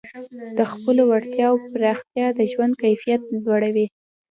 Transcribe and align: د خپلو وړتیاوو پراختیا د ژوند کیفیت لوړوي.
د 0.57 0.59
خپلو 0.71 1.01
وړتیاوو 1.11 1.65
پراختیا 1.73 2.25
د 2.37 2.39
ژوند 2.51 2.73
کیفیت 2.83 3.21
لوړوي. 3.43 3.85